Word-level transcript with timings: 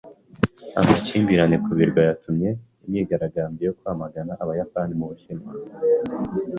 Amakimbirane 0.79 1.55
kuri 1.63 1.73
ibyo 1.75 1.79
birwa 1.85 2.01
yatumye 2.09 2.49
imyigaragambyo 2.85 3.63
yo 3.65 3.75
kwamagana 3.79 4.31
abayapani 4.43 4.93
mu 4.99 5.05
Bushinwa. 5.11 5.51